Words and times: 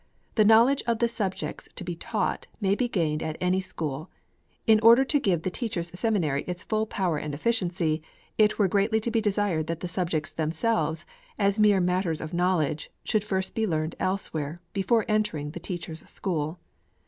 The 0.33 0.43
knowledge 0.43 0.81
of 0.87 0.97
the 0.97 1.07
subjects 1.07 1.69
to 1.75 1.83
be 1.83 1.95
taught, 1.95 2.47
may 2.59 2.73
be 2.73 2.89
gained 2.89 3.21
at 3.21 3.37
any 3.39 3.61
school. 3.61 4.09
In 4.65 4.79
order 4.79 5.05
to 5.05 5.19
give 5.19 5.41
to 5.41 5.43
the 5.43 5.51
Teachers' 5.51 5.91
Seminary 5.93 6.41
its 6.47 6.63
full 6.63 6.87
power 6.87 7.19
and 7.19 7.35
efficiency, 7.35 8.01
it 8.35 8.57
were 8.57 8.67
greatly 8.67 8.99
to 8.99 9.11
be 9.11 9.21
desired 9.21 9.67
that 9.67 9.81
the 9.81 9.87
subjects 9.87 10.31
themselves, 10.31 11.05
as 11.37 11.59
mere 11.59 11.79
matters 11.79 12.19
of 12.19 12.33
knowledge, 12.33 12.89
should 13.03 13.21
be 13.21 13.27
first 13.27 13.55
learned 13.55 13.95
elsewhere, 13.99 14.59
before 14.73 15.05
entering 15.07 15.51
the 15.51 15.59
Teachers' 15.59 16.09
School. 16.09 16.57